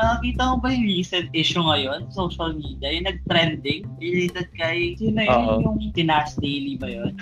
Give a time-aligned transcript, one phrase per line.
[0.00, 5.44] nakakita mo ba yung recent issue ngayon, social media, yung nag-trending related kay, sino yun,
[5.44, 5.60] Oo.
[5.60, 7.12] yung Tinas Daily ba yun?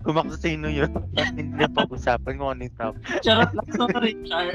[0.00, 3.04] Kung sino yun, hindi na pag-usapan kung ano yung topic.
[3.20, 4.48] Charot lang, sorry, Char.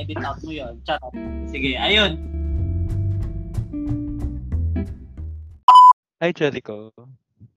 [0.00, 1.12] Edit out mo yun, charot.
[1.52, 2.16] Sige, ayun.
[6.24, 6.92] Hi, Jericho.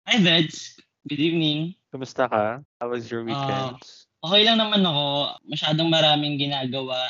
[0.09, 0.81] Hi, Veds.
[1.05, 1.77] Good evening.
[1.93, 2.61] Kumusta ka?
[2.81, 3.77] How was your weekend?
[4.21, 5.33] Okay lang naman ako.
[5.49, 7.09] Masyadong maraming ginagawa.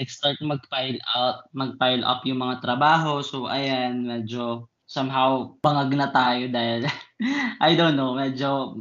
[0.00, 3.20] Nag-start mag-file out, mag-file up yung mga trabaho.
[3.20, 6.84] So, ayan, medyo somehow bangag na tayo dahil
[7.64, 8.76] I don't know, medyo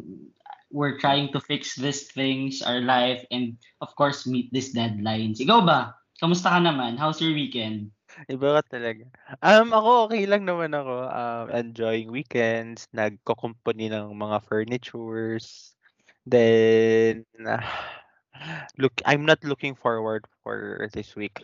[0.72, 5.44] we're trying to fix these things, our life, and of course, meet these deadlines.
[5.44, 5.95] Ikaw ba?
[6.23, 6.95] Kamusta ka naman?
[6.95, 7.91] How's your weekend?
[8.28, 9.08] Iba ka talaga.
[9.39, 10.95] Um, ako okay lang naman ako.
[11.08, 15.75] Um, enjoying weekends, nagko-company ng mga furnitures.
[16.28, 17.66] Then, ah,
[18.77, 21.41] look, I'm not looking forward for this week.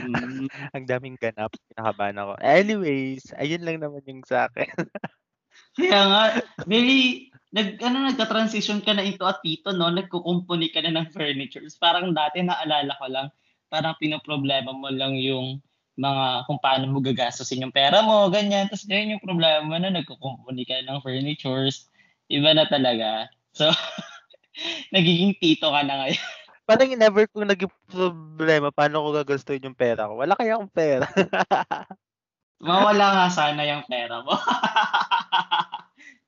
[0.00, 2.32] Mm, Ang daming ganap, kinakabahan ako.
[2.40, 4.68] Anyways, ayun lang naman yung sa akin.
[5.78, 6.22] Kaya nga,
[6.68, 9.88] very, nag, ano, nagka-transition ka na into a tito, no?
[9.88, 11.76] Nagkukumpuni ka na ng furnitures.
[11.80, 13.28] Parang dati, naalala ko lang,
[13.72, 15.60] parang pinoproblema mo lang yung
[15.96, 18.68] mga kung paano mo gagastusin yung pera mo, ganyan.
[18.68, 21.88] Tapos ngayon yung problema mo na nagkukumpuni ka ng furnitures.
[22.32, 23.28] Iba na talaga.
[23.52, 23.68] So,
[24.94, 26.22] nagiging tito ka na ngayon.
[26.68, 30.14] Parang never ko naging problema paano ko gagastuin yung pera ko.
[30.14, 31.06] Wala kaya akong pera.
[32.62, 34.38] Mawala nga sana yung pera mo.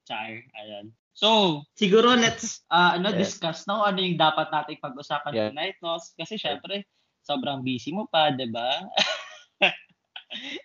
[0.08, 0.91] Char, ayan.
[1.14, 3.22] So, siguro let's uh, ano Yeah.
[3.22, 5.48] discuss no ano yung dapat nating pag-usapan Yeah.
[5.55, 6.83] tonight no kasi syempre
[7.22, 8.83] sobrang busy mo pa, 'di ba?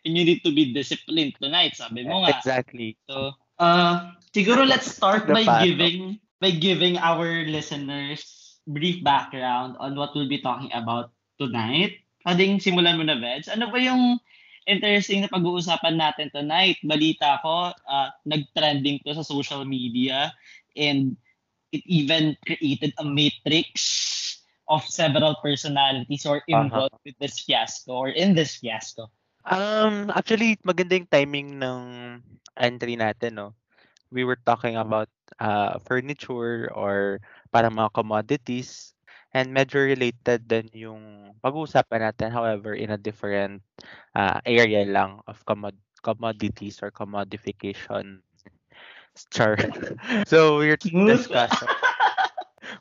[0.02, 2.42] And you need to be disciplined tonight, sabi mo nga.
[2.42, 2.98] exactly.
[3.06, 10.16] So, uh, siguro let's start by giving by giving our listeners brief background on what
[10.16, 12.00] we'll be talking about tonight.
[12.24, 13.52] Pwedeng simulan mo na, Veds.
[13.52, 14.20] Ano ba yung
[14.68, 16.80] interesting na pag-uusapan natin tonight?
[16.84, 20.32] Balita ko, uh, nag-trending to sa social media
[20.78, 21.18] and
[21.72, 28.10] it even created a matrix of several personalities who are involved with this fiasco or
[28.10, 29.10] in this fiasco.
[29.50, 31.82] Um, actually, maganda yung timing ng
[32.54, 33.58] entry natin, no?
[34.14, 37.22] We were talking about uh, furniture or
[37.54, 38.94] parang mga commodities
[39.34, 43.62] and medyo related din yung pag-uusapan natin, however, in a different
[44.18, 48.26] uh, area lang of commod- commodities or commodification.
[49.30, 49.60] Char.
[50.32, 51.70] so, we're discussing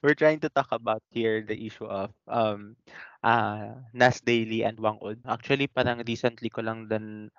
[0.03, 2.77] we're trying to talk about here the issue of um
[3.23, 5.19] uh Nas Daily and Wang Ud.
[5.27, 7.31] Actually, parang recently ko lang din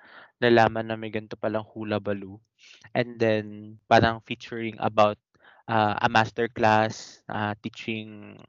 [0.43, 2.39] nalaman na may ganito palang hula baloo.
[2.95, 5.19] And then parang featuring about
[5.69, 8.39] uh, a master class uh, teaching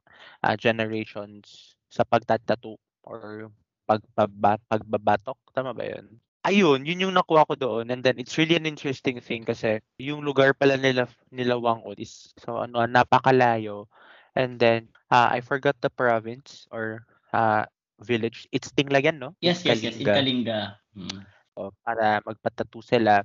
[0.43, 3.51] uh, generations sa pagtatato or
[3.87, 5.39] pagpaba, pagbabatok.
[5.53, 6.07] Tama ba yun?
[6.41, 7.93] Ayun, yun yung nakuha ko doon.
[7.93, 12.01] And then it's really an interesting thing kasi yung lugar pala nila, nila Wang Ud
[12.01, 13.87] is so ano, napakalayo.
[14.33, 17.65] And then uh, I forgot the province or uh,
[18.01, 18.49] village.
[18.53, 19.35] It's Tinglayan, no?
[19.41, 19.97] Yes, yes, yes.
[20.01, 20.07] Kalinga.
[20.07, 20.59] Ikalinga.
[20.95, 21.21] Hmm.
[21.57, 23.23] o, para magpatattoo sila.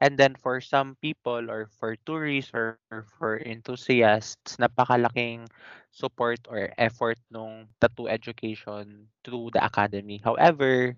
[0.00, 5.46] And then for some people or for tourists or, or for enthusiasts, napakalaking
[5.90, 10.20] support or effort nung tattoo education through the academy.
[10.22, 10.96] However,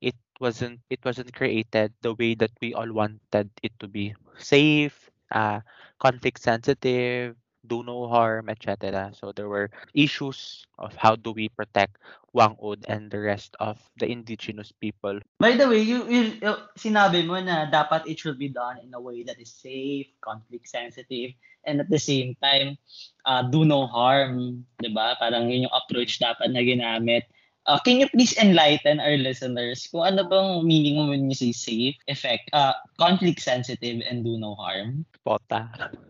[0.00, 4.14] it wasn't it wasn't created the way that we all wanted it to be.
[4.38, 5.60] Safe, uh,
[5.98, 9.10] conflict sensitive, do no harm, etc.
[9.14, 11.98] So there were issues of how do we protect
[12.32, 16.62] Wang Ud and the rest of the indigenous people By the way, you, you, you-
[16.78, 20.68] sinabi mo na dapat it should be done in a way that is safe, conflict
[20.68, 21.32] sensitive,
[21.64, 22.76] and at the same time,
[23.24, 24.64] uh, do no harm.
[24.80, 25.16] 'di ba?
[25.20, 27.24] Parang yun yung approach dapat na ginamit.
[27.68, 31.52] Uh, can you please enlighten our listeners kung ano bang meaning mo when you say
[31.52, 35.04] safe, effect, uh, conflict sensitive, and do no harm?
[35.24, 35.68] Pota.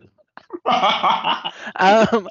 [1.79, 2.27] um,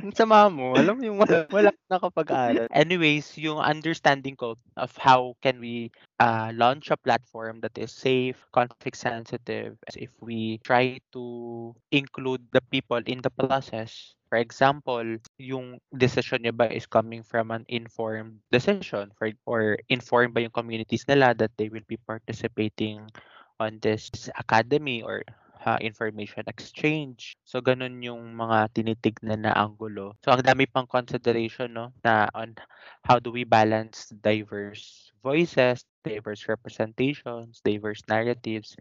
[0.00, 2.68] ang sama mo, alam mo yung wala, wala ka nakapag-aral.
[2.72, 8.40] Anyways, yung understanding ko of how can we uh, launch a platform that is safe,
[8.52, 11.24] conflict sensitive, if we try to
[11.92, 14.16] include the people in the process.
[14.30, 20.38] For example, yung decision niya ba is coming from an informed decision for, or informed
[20.38, 23.10] ba yung communities nila that they will be participating
[23.58, 24.08] on this
[24.38, 25.26] academy or
[25.64, 27.36] uh, information exchange.
[27.44, 30.16] So ganun yung mga tinitignan na anggulo.
[30.24, 32.56] So ang dami pang consideration no na on
[33.04, 38.76] how do we balance diverse voices, diverse representations, diverse narratives.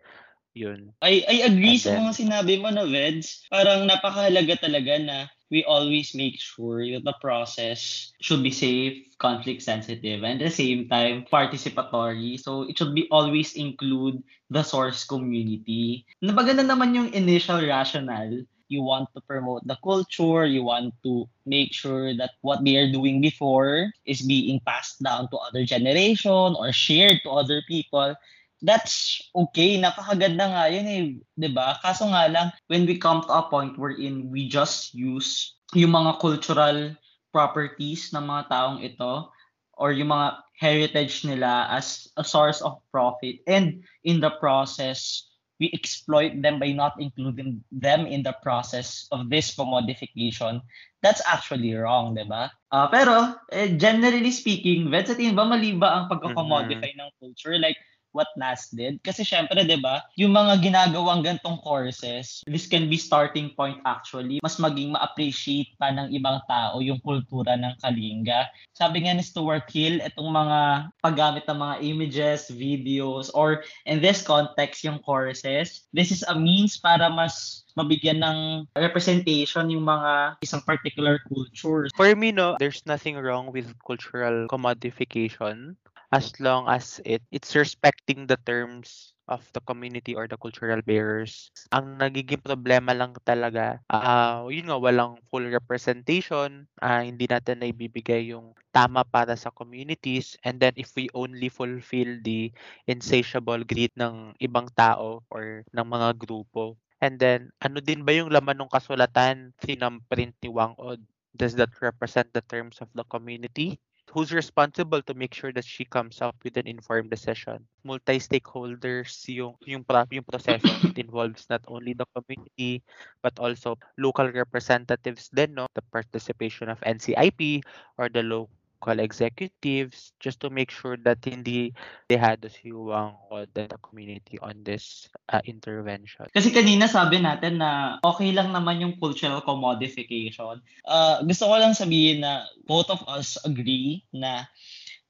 [0.57, 0.91] Yun.
[1.05, 3.45] I, I agree And sa mga sinabi mo na, Veds.
[3.53, 5.17] Parang napakahalaga talaga na
[5.49, 10.53] we always make sure that the process should be safe, conflict sensitive, and at the
[10.53, 12.39] same time participatory.
[12.39, 16.05] So it should be always include the source community.
[16.21, 21.73] Nabaganda naman yung initial rationale you want to promote the culture, you want to make
[21.73, 26.71] sure that what they are doing before is being passed down to other generation or
[26.71, 28.15] shared to other people.
[28.59, 31.03] That's okay, napakaganda nga yun eh,
[31.39, 31.79] 'di ba?
[31.79, 36.19] Kaso nga lang when we come to a point wherein we just use yung mga
[36.19, 36.91] cultural
[37.31, 39.31] properties ng mga taong ito
[39.79, 45.29] or yung mga heritage nila as a source of profit and in the process
[45.59, 50.63] we exploit them by not including them in the process of this commodification,
[51.03, 52.47] that's actually wrong, di ba?
[52.71, 57.11] Uh, pero, eh, generally speaking, Vet, sa tingin ba mali ba ang pagkakommodify mm-hmm.
[57.11, 57.59] ng culture?
[57.59, 57.75] Like,
[58.11, 59.01] what Nas did.
[59.05, 64.41] Kasi syempre, di ba, yung mga ginagawang gantong courses, this can be starting point actually.
[64.41, 68.49] Mas maging ma-appreciate pa ng ibang tao yung kultura ng Kalinga.
[68.73, 70.59] Sabi nga ni Stuart Hill, itong mga
[71.03, 76.79] paggamit ng mga images, videos, or in this context, yung courses, this is a means
[76.79, 78.37] para mas mabigyan ng
[78.75, 81.87] representation yung mga isang particular culture.
[81.95, 85.79] For me, no, there's nothing wrong with cultural commodification
[86.09, 91.53] as long as it it's respecting the terms of the community or the cultural bearers.
[91.69, 97.69] Ang nagiging problema lang talaga, uh, yun nga, walang full representation, uh, hindi natin na
[97.69, 102.49] ibibigay yung tama para sa communities, and then if we only fulfill the
[102.89, 106.73] insatiable greed ng ibang tao or ng mga grupo,
[107.05, 110.99] and then ano din ba yung laman ng kasulatan, sinamprint ni Wang Od?
[111.37, 113.77] Does that represent the terms of the community?
[114.11, 117.65] Who's responsible to make sure that she comes up with an informed decision.
[117.83, 120.81] Multi-stakeholders yung yung, yung proseso.
[120.83, 122.83] It involves not only the community
[123.21, 127.61] but also local representatives then no the participation of NCIP
[127.97, 131.75] or the local local executives just to make sure that hindi
[132.07, 136.25] they had siwang o the community on this uh, intervention.
[136.31, 140.63] Kasi kanina sabi natin na okay lang naman yung cultural commodification.
[140.87, 144.47] Uh, gusto ko lang sabihin na both of us agree na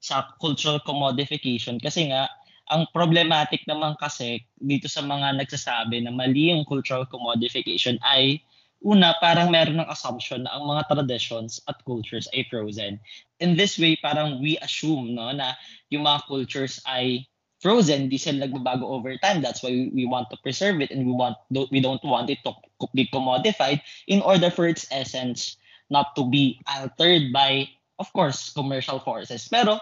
[0.02, 2.26] sa cultural commodification kasi nga
[2.70, 8.42] ang problematic naman kasi dito sa mga nagsasabi na mali yung cultural commodification ay
[8.80, 13.00] una, parang meron ng assumption na ang mga traditions at cultures ay frozen.
[13.40, 15.56] In this way, parang we assume no, na
[15.92, 17.28] yung mga cultures ay
[17.60, 19.44] frozen, di sila nagbabago over time.
[19.44, 22.56] That's why we, want to preserve it and we want we don't want it to
[22.96, 25.60] be commodified in order for its essence
[25.92, 27.68] not to be altered by
[28.00, 29.44] of course commercial forces.
[29.52, 29.76] Pero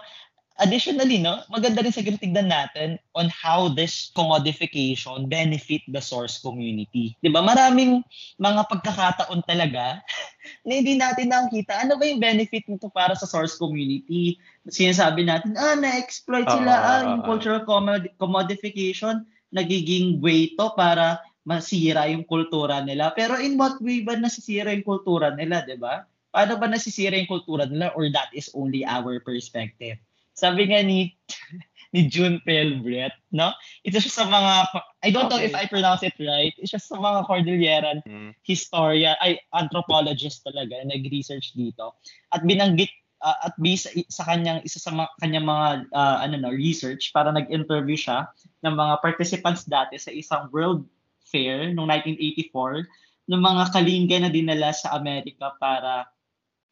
[0.59, 7.15] Additionally, no, maganda rin siguro tignan natin on how this commodification benefit the source community.
[7.23, 7.39] 'Di ba?
[7.39, 8.03] Maraming
[8.35, 10.03] mga pagkakataon talaga
[10.67, 14.35] na hindi natin nakikita ano ba yung benefit nito para sa source community.
[14.67, 19.23] Sinasabi natin, ah, na-exploit sila, uh, ah, yung cultural commod- commodification,
[19.55, 23.15] nagiging way to para masira yung kultura nila.
[23.15, 26.03] Pero in what way ba nasisira yung kultura nila, 'di ba?
[26.35, 29.95] Paano ba nasisira yung kultura nila or that is only our perspective?
[30.39, 31.11] Sabi nga ni
[31.93, 33.49] ni June Pelbret, no?
[33.81, 34.53] Ito siya sa mga,
[35.01, 35.33] I don't okay.
[35.33, 38.31] know if I pronounce it right, It's just sa mga Cordilleran mm.
[38.45, 41.97] historian, ay anthropologist talaga, nag-research dito.
[42.29, 42.93] At binanggit,
[43.25, 47.33] uh, at based sa kanyang, isa sa mga, kanyang mga, uh, ano no, research, para
[47.33, 48.29] nag-interview siya
[48.61, 50.85] ng mga participants dati sa isang World
[51.25, 52.85] Fair noong 1984,
[53.29, 56.09] ng mga kalinga na dinala sa Amerika para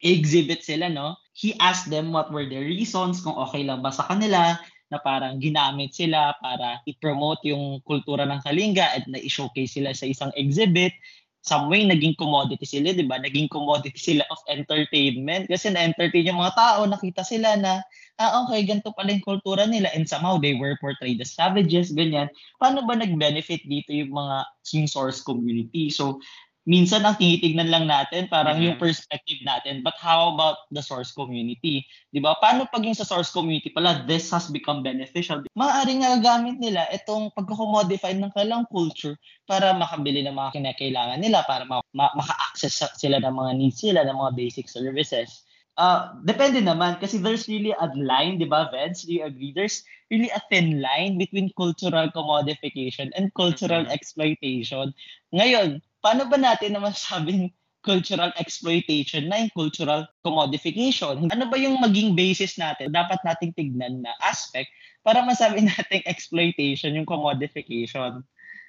[0.02, 1.18] exhibit sila, no?
[1.34, 5.36] He asked them what were their reasons, kung okay lang ba sa kanila, na parang
[5.36, 10.96] ginamit sila para i-promote yung kultura ng Kalinga at na i-showcase sila sa isang exhibit.
[11.44, 13.20] Some way, naging commodity sila, di ba?
[13.22, 15.46] Naging commodity sila of entertainment.
[15.46, 17.80] Kasi na-entertain yung mga tao, nakita sila na,
[18.18, 19.88] ah, okay, ganito pala yung kultura nila.
[19.94, 22.28] And somehow, they were portrayed as savages, ganyan.
[22.58, 24.36] Paano ba nag-benefit dito yung mga
[24.74, 25.88] yung source community?
[25.88, 26.20] So,
[26.68, 28.76] minsan ang tinitignan lang natin parang mm-hmm.
[28.76, 31.80] yung perspective natin but how about the source community
[32.12, 36.60] 'di ba paano pag yung sa source community pala this has become beneficial maaaring nagagamit
[36.60, 39.16] nila itong pagko-commodify ng kailang culture
[39.48, 44.04] para makabili ng mga kinakailangan nila para ma- ma- maka-access sila ng mga needs sila
[44.04, 45.48] ng mga basic services
[45.78, 49.06] uh, depende naman kasi there's really a line, di ba, Veds?
[49.06, 49.54] Do you agree?
[49.54, 53.94] There's really a thin line between cultural commodification and cultural mm-hmm.
[53.94, 54.92] exploitation.
[55.30, 57.50] Ngayon, paano ba natin na masabing
[57.88, 61.30] cultural exploitation na yung cultural commodification?
[61.30, 62.92] Ano ba yung maging basis natin?
[62.92, 64.68] Dapat nating tignan na aspect
[65.06, 68.26] para masabi nating exploitation yung commodification.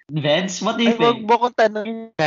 [0.09, 1.25] Vince, what do you Ay, think?
[1.25, 2.09] Huwag mo kong tanongin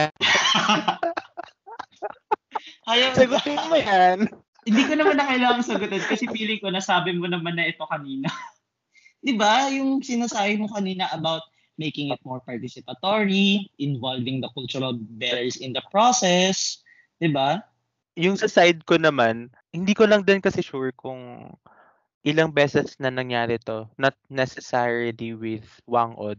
[2.82, 4.26] Ayaw, Sagutin mo yan.
[4.66, 8.30] hindi ko naman na kailangang sagutin kasi feeling ko nasabi mo naman na ito kanina.
[9.22, 9.70] 'Di ba?
[9.70, 11.42] Yung sinasabi mo kanina about
[11.76, 16.80] making it more participatory, involving the cultural bearers in the process,
[17.18, 17.60] 'di ba?
[18.16, 21.52] Yung sa side ko naman, hindi ko lang din kasi sure kung
[22.22, 26.38] ilang beses na nangyari to, not necessarily with Wangod,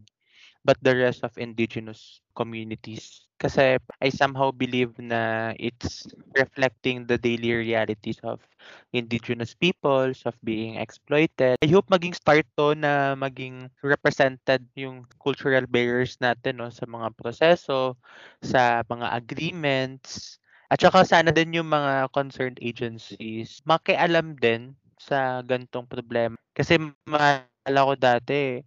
[0.63, 3.25] but the rest of indigenous communities.
[3.37, 8.39] Kasi I somehow believe na it's reflecting the daily realities of
[8.95, 11.59] indigenous peoples, of being exploited.
[11.59, 17.11] I hope maging start to na maging represented yung cultural barriers natin no, sa mga
[17.19, 17.99] proseso,
[18.39, 20.39] sa mga agreements,
[20.71, 26.33] at saka sana din yung mga concerned agencies makialam din sa gantong problema.
[26.55, 28.63] Kasi maalala ko dati,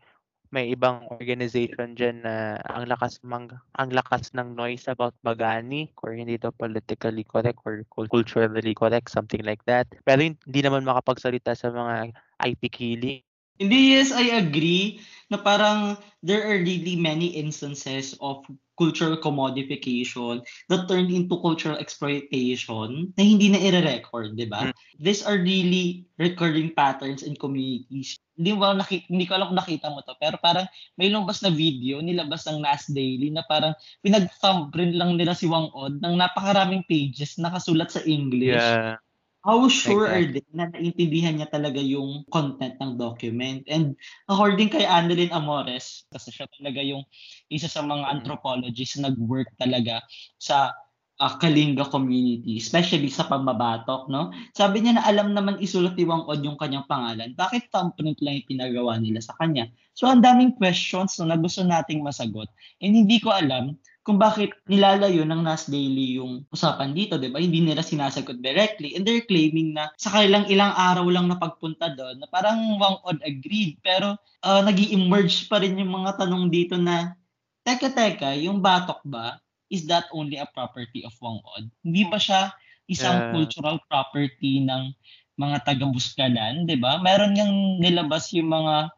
[0.51, 6.13] may ibang organization dyan na ang lakas mang, ang lakas ng noise about Bagani or
[6.13, 9.87] hindi to politically correct or culturally correct, something like that.
[10.05, 13.23] Pero hindi naman makapagsalita sa mga IP killing.
[13.57, 15.01] Hindi, yes, I agree
[15.33, 18.45] na parang there are really many instances of
[18.77, 24.69] cultural commodification that turned into cultural exploitation na hindi na i-record, di ba?
[24.69, 24.73] Mm.
[25.01, 28.21] These are really recurring patterns in communities.
[28.37, 30.69] Hindi, ba nakita, hindi ko alam kung nakita mo to, pero parang
[31.01, 33.73] may lumabas na video, nilabas ng Nas Daily na parang
[34.05, 38.61] pinag-thumbprint lang nila si Wang Od ng napakaraming pages nakasulat sa English.
[38.61, 39.01] Yeah.
[39.47, 40.43] How sure are Exactly.
[40.43, 43.63] they na naintindihan niya talaga yung content ng document?
[43.71, 43.95] And
[44.27, 47.07] according kay Annalyn Amores, kasi siya talaga yung
[47.47, 48.13] isa sa mga Mm.
[48.19, 50.03] anthropologists na nag-work talaga
[50.43, 50.75] sa
[51.17, 54.29] ah, Kalinga community, especially sa pambabatok, no?
[54.53, 57.33] Sabi niya na alam naman isulat ni Wang Od yung kanyang pangalan.
[57.33, 59.65] Bakit thumbprint lang yung pinagawa nila sa kanya?
[59.97, 62.53] So, ang daming questions no, na gusto nating masagot.
[62.85, 67.43] And hindi ko alam kung bakit nilalayo ng Nas Daily yung usapan dito, di ba?
[67.43, 68.95] Hindi nila sinasagot directly.
[68.95, 73.03] And they're claiming na sa kanilang ilang araw lang na pagpunta doon, na parang Wang
[73.03, 73.83] Od agreed.
[73.83, 74.15] Pero
[74.47, 77.19] uh, nag emerge pa rin yung mga tanong dito na,
[77.67, 79.43] teka, teka, yung batok ba,
[79.75, 81.67] is that only a property of Wang Od?
[81.83, 82.55] Hindi ba siya
[82.87, 83.35] isang Yeah.
[83.35, 84.95] cultural property ng
[85.35, 87.03] mga taga-Buskalan, di ba?
[87.03, 88.95] Meron niyang nilabas yung mga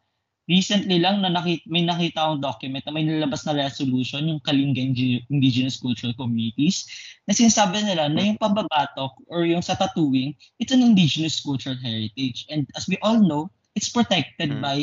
[0.48, 4.80] recently lang na nakita, may nakita akong document na may nilabas na resolution yung Kalinga
[4.80, 6.88] Indi- Indigenous Cultural Communities
[7.28, 12.48] na sinasabi nila na yung pambabatok or yung sa tattooing, it's an indigenous cultural heritage.
[12.48, 14.64] And as we all know, it's protected Mm.
[14.64, 14.76] by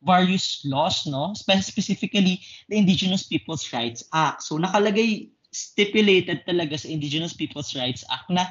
[0.00, 1.36] various laws, no?
[1.36, 2.40] Spe- Specifically,
[2.72, 4.40] the Indigenous Peoples' Rights Act.
[4.40, 8.48] So nakalagay, stipulated talaga sa Indigenous Peoples' Rights Act na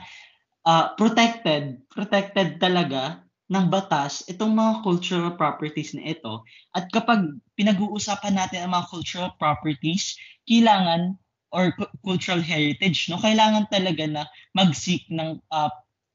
[0.69, 6.45] uh, protected, protected talaga ng batas itong mga cultural properties na ito.
[6.77, 10.13] At kapag pinag-uusapan natin ang mga cultural properties,
[10.45, 11.17] kailangan
[11.49, 13.17] or cu- cultural heritage, no?
[13.17, 15.71] Kailangan talaga na mag-seek ng uh,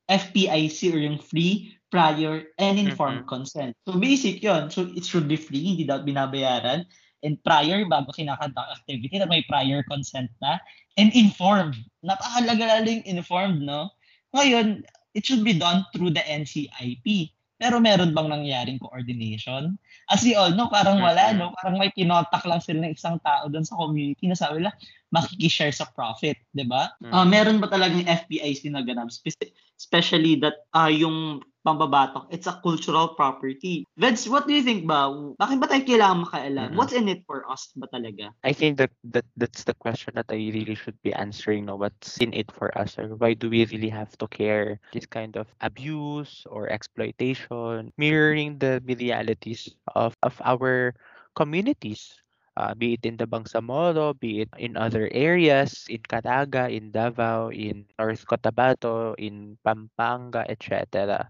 [0.06, 3.74] FPIC or yung free, prior, and informed consent.
[3.86, 6.86] So basic yon So it should be free, hindi dapat binabayaran.
[7.24, 10.60] And prior, bago kinakanta activity, na may prior consent na.
[10.94, 11.74] And informed.
[12.06, 13.90] Napakahalaga lalo yung informed, no?
[14.36, 17.30] Ngayon, it should be done through the NCIP.
[17.54, 19.78] Pero meron bang nangyaring coordination?
[20.10, 21.54] As we all know, parang wala, no?
[21.54, 24.74] Parang may kinotak lang sila ng isang tao doon sa community na sabi nila,
[25.14, 26.90] makikishare sa profit, di ba?
[26.98, 27.14] Mhm.
[27.14, 29.08] Ah, meron ba talagang FPIC na ganap?
[29.14, 29.54] Spe-
[29.84, 33.84] especially that ah yung pambabatok, it's a cultural property.
[33.96, 35.08] Veds, what do you think ba?
[35.40, 36.68] Bakit ba tayo kailangan makailan?
[36.72, 36.76] Mhm.
[36.76, 38.32] What's in it for us ba talaga?
[38.44, 41.80] I think that, that that's the question that I really should be answering now.
[41.80, 44.76] What's in it for us, or why do we really have to care?
[44.92, 50.92] This kind of abuse or exploitation, mirroring the realities of, of our
[51.32, 52.20] communities.
[52.54, 57.50] Uh, be it in the Bangsamoro, be it in other areas, in Caraga, in Davao,
[57.50, 61.26] in North Cotabato, in Pampanga, etc.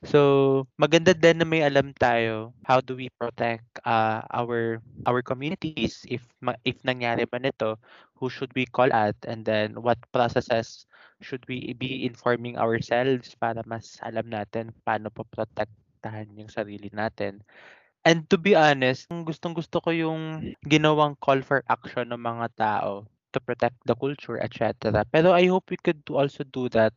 [0.00, 6.08] So, maganda din na may alam tayo how do we protect uh, our our communities
[6.08, 6.24] if
[6.64, 7.76] if nangyari man ito,
[8.16, 10.88] who should we call at and then what processes
[11.20, 17.44] should we be informing ourselves para mas alam natin paano po protektahan yung sarili natin.
[18.04, 23.04] And to be honest, gustong gusto ko yung ginawang call for action ng mga tao
[23.32, 25.04] to protect the culture, etc.
[25.12, 26.96] Pero I hope we could also do that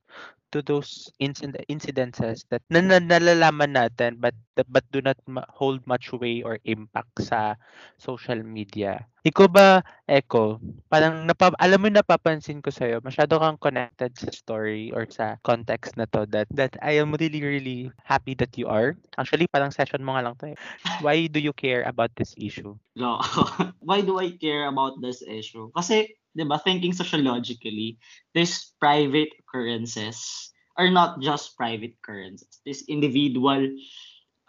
[0.53, 4.37] to those incid- incidences that na, na- nalalaman natin but
[4.69, 5.17] but do not
[5.49, 7.57] hold much weight or impact sa
[7.97, 9.09] social media.
[9.23, 10.59] Ikaw ba, Echo,
[10.91, 15.95] parang napa, alam mo napapansin ko sa'yo, masyado kang connected sa story or sa context
[15.95, 18.99] na to that, that I am really, really happy that you are.
[19.15, 20.57] Actually, parang session mo nga lang to eh.
[20.99, 22.75] Why do you care about this issue?
[22.99, 23.23] No.
[23.87, 25.71] Why do I care about this issue?
[25.71, 27.95] Kasi, di ba, thinking sociologically,
[28.33, 32.61] these private occurrences are not just private occurrences.
[32.65, 33.69] These individual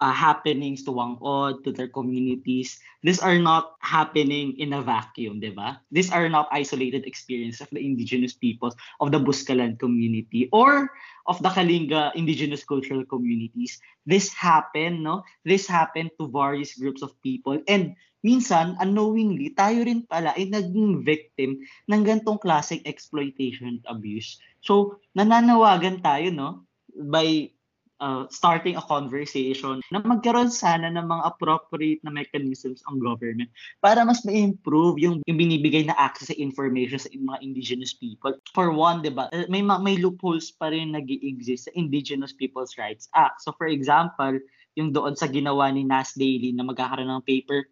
[0.01, 2.79] uh, happenings to Wangod, to their communities.
[3.03, 5.81] These are not happening in a vacuum, di ba?
[5.93, 10.91] These are not isolated experiences of the indigenous peoples of the Buskalan community or
[11.27, 13.79] of the Kalinga indigenous cultural communities.
[14.07, 15.23] This happened, no?
[15.45, 21.05] This happened to various groups of people and minsan, unknowingly, tayo rin pala ay naging
[21.05, 21.61] victim
[21.93, 24.41] ng gantong classic exploitation abuse.
[24.65, 26.65] So, nananawagan tayo, no?
[26.97, 27.54] By
[28.01, 33.51] uh, starting a conversation na magkaroon sana ng mga appropriate na mechanisms ang government
[33.85, 38.35] para mas ma-improve yung, yung binibigay na access sa information sa mga indigenous people.
[38.55, 43.07] For one, di ba, may, may loopholes pa rin nag exist sa Indigenous People's Rights
[43.15, 43.45] Act.
[43.45, 44.41] So for example,
[44.75, 47.71] yung doon sa ginawa ni Nas Daily na magkakaroon ng paper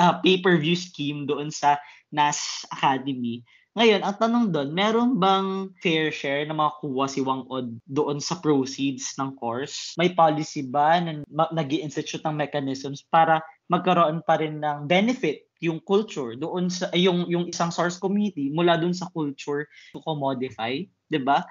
[0.00, 1.80] uh, pay-per-view scheme doon sa
[2.12, 3.44] NAS Academy
[3.78, 8.42] ngayon, ang tanong doon, meron bang fair share na makukuha si Wang Od doon sa
[8.42, 9.94] proceeds ng course?
[9.94, 11.22] May policy ba na
[11.54, 13.38] nag institute ng mechanisms para
[13.70, 18.80] magkaroon pa rin ng benefit yung culture doon sa yung yung isang source community mula
[18.80, 21.46] doon sa culture to commodify, 'di ba?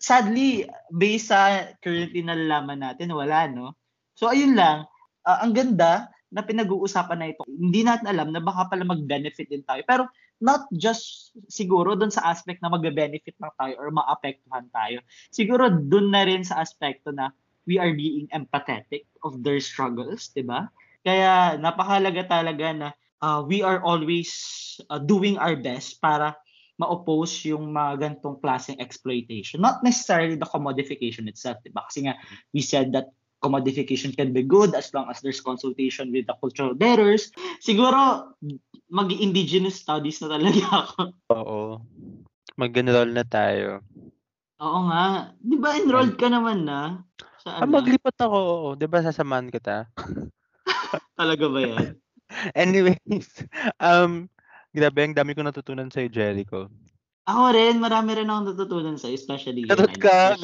[0.00, 3.78] Sadly, based sa currently nalalaman natin, wala no.
[4.18, 4.90] So ayun lang,
[5.22, 7.46] uh, ang ganda na pinag-uusapan na ito.
[7.46, 9.86] Hindi natin alam na baka pala mag-benefit din tayo.
[9.86, 10.10] Pero
[10.42, 14.98] not just siguro doon sa aspect na magbe-benefit lang tayo or maapektuhan tayo.
[15.30, 17.30] Siguro doon na rin sa aspekto na
[17.64, 20.68] we are being empathetic of their struggles, 'di ba?
[21.04, 22.88] Kaya napakalaga talaga na
[23.24, 24.30] uh, we are always
[24.88, 26.36] uh, doing our best para
[26.76, 29.62] ma-oppose yung mga gantong klaseng exploitation.
[29.62, 31.86] Not necessarily the commodification itself, di ba?
[31.86, 32.18] Kasi nga,
[32.50, 36.74] we said that commodification can be good as long as there's consultation with the cultural
[36.74, 37.30] bearers.
[37.62, 38.32] Siguro,
[38.94, 41.00] mag-indigenous studies na talaga ako.
[41.34, 41.60] Oo.
[42.54, 43.82] Mag-enroll na tayo.
[44.62, 45.34] Oo nga.
[45.42, 47.02] Di ba enrolled ka naman na?
[47.42, 47.82] Sa ah, ano?
[47.82, 48.38] maglipat ako.
[48.38, 48.68] Oo.
[48.78, 49.90] Di ba sasamahan kita?
[51.18, 51.98] talaga ba yan?
[52.62, 53.42] Anyways,
[53.82, 54.30] um,
[54.70, 56.70] grabe, ang dami ko natutunan sa'yo, Jericho.
[57.26, 60.38] Ako rin, marami rin akong natutunan sa'yo, especially Katut ka,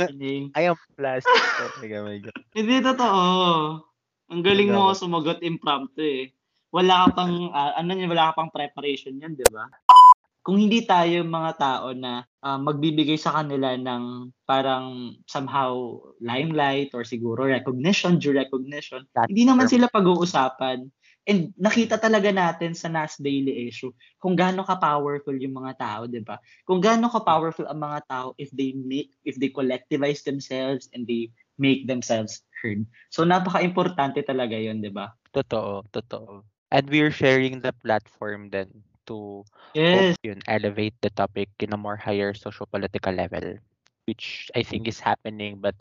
[0.59, 1.39] I am plastic.
[1.87, 2.41] oh my God.
[2.57, 3.21] Hindi, totoo.
[4.31, 6.25] Ang galing mo sumagot impromptu eh
[6.71, 9.67] wala ka pang uh, ano yun, wala ka pang preparation yan, 'di ba?
[10.41, 17.05] Kung hindi tayo mga tao na uh, magbibigay sa kanila ng parang somehow limelight or
[17.05, 20.89] siguro recognition, due recognition, That's hindi naman sila pag-uusapan.
[21.29, 26.25] And nakita talaga natin sa NAS Daily Issue kung gaano ka-powerful yung mga tao, 'di
[26.25, 26.41] ba?
[26.65, 31.29] Kung gaano ka-powerful ang mga tao if they make if they collectivize themselves and they
[31.61, 32.89] make themselves heard.
[33.13, 35.13] So napaka-importante talaga 'yon, 'di ba?
[35.31, 36.43] Totoo, totoo.
[36.71, 38.71] And we're sharing the platform then
[39.11, 39.43] to
[39.75, 40.15] yes.
[40.23, 43.59] yun, elevate the topic in a more higher socio-political level,
[44.07, 45.59] which I think is happening.
[45.59, 45.75] But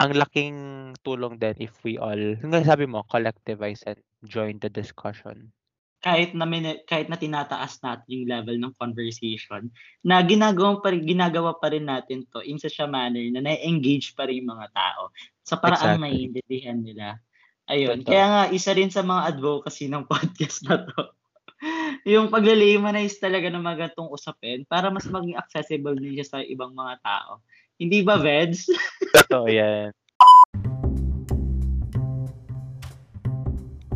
[0.00, 0.56] ang laking
[1.04, 5.52] tulong din if we all, nga sabi mo, collectivize and join the discussion.
[6.00, 9.68] Kahit na min- kahit na tinataas natin yung level ng conversation,
[10.00, 14.16] na ginagawa pa rin, ginagawa pa rin natin to in such a manner na na-engage
[14.16, 15.12] pa rin yung mga tao
[15.44, 16.04] sa paraan exactly.
[16.08, 17.20] maintindihan nila.
[17.70, 18.02] Ayun.
[18.02, 21.14] Kaya nga, isa rin sa mga advocacy ng podcast na to.
[22.08, 26.72] yung pagle-laymanize talaga ng mga gantong usapin para mas maging accessible din siya sa ibang
[26.72, 27.44] mga tao.
[27.76, 28.66] Hindi ba, Veds?
[29.16, 29.92] Totoo yan.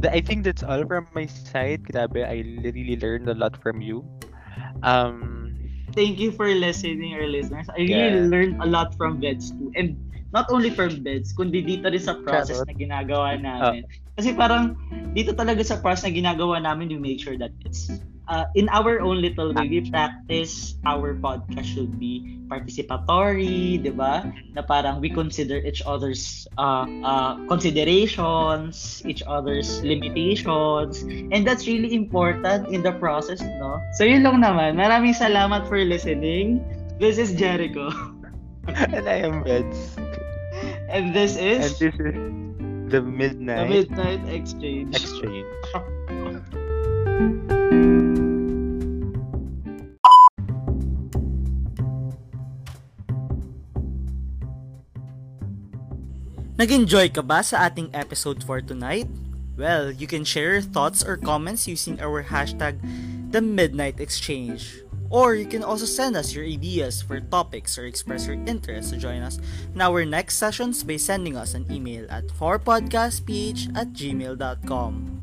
[0.04, 1.88] I think that's all from my side.
[1.88, 4.04] Grabe, I really learned a lot from you.
[4.84, 5.33] Um,
[5.94, 7.70] Thank you for listening, our listeners.
[7.70, 8.26] I really yeah.
[8.26, 9.70] learned a lot from Veds too.
[9.78, 9.94] And
[10.34, 13.86] not only from beds, kundi dito rin sa process na ginagawa namin.
[13.86, 14.18] Oh.
[14.18, 14.74] Kasi parang
[15.14, 17.86] dito talaga sa process na ginagawa namin, we make sure that it's
[18.28, 24.24] uh, in our own little way, we practice our podcast should be participatory, di ba?
[24.54, 31.94] Na parang we consider each other's uh, uh, considerations, each other's limitations, and that's really
[31.94, 33.80] important in the process, no?
[33.96, 34.76] So yun lang naman.
[34.76, 36.60] Maraming salamat for listening.
[37.00, 37.90] This is Jericho.
[38.68, 39.96] and I am Reds.
[40.88, 41.64] And this is?
[41.64, 42.16] And this is
[42.92, 44.94] the Midnight, the midnight Exchange.
[44.94, 45.48] Exchange.
[56.54, 59.04] Nag-enjoy ka ba sa ating episode for tonight?
[59.58, 62.80] Well, you can share your thoughts or comments using our hashtag
[63.34, 64.80] The Midnight Exchange.
[65.12, 68.96] Or you can also send us your ideas for topics or express your interest to
[68.96, 69.36] join us
[69.74, 75.13] in our next sessions by sending us an email at 4podcastph at gmail.com.